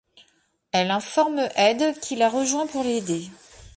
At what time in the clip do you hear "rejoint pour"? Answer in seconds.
2.27-2.83